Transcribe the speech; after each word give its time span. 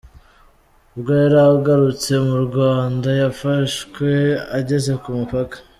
Ubwo 0.95 1.11
yari 1.21 1.37
agarutse 1.51 2.11
mu 2.27 2.37
Rwanda, 2.45 3.09
yafashwe 3.21 4.09
ageze 4.59 4.91
ku 5.03 5.09
mupaka. 5.17 5.57